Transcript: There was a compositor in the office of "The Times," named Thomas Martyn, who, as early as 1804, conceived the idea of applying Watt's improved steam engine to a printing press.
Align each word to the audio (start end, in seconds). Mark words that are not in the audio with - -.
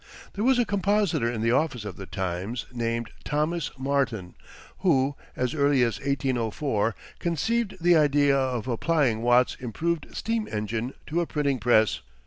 There 0.33 0.43
was 0.43 0.57
a 0.57 0.65
compositor 0.65 1.31
in 1.31 1.41
the 1.41 1.51
office 1.51 1.85
of 1.85 1.95
"The 1.95 2.07
Times," 2.07 2.65
named 2.73 3.11
Thomas 3.23 3.69
Martyn, 3.77 4.33
who, 4.79 5.13
as 5.35 5.53
early 5.53 5.83
as 5.83 5.99
1804, 5.99 6.95
conceived 7.19 7.77
the 7.79 7.95
idea 7.95 8.35
of 8.35 8.67
applying 8.67 9.21
Watt's 9.21 9.53
improved 9.59 10.07
steam 10.17 10.47
engine 10.51 10.95
to 11.05 11.21
a 11.21 11.27
printing 11.27 11.59
press. 11.59 12.01